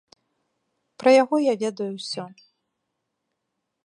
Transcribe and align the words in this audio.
Пра 1.03 1.11
яго 1.23 1.35
я 1.41 1.53
ведаю 1.63 1.89
ўсё! 1.99 2.25